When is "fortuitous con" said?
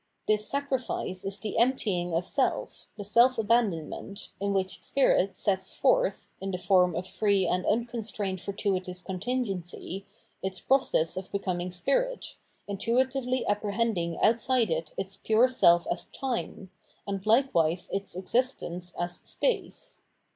8.41-9.19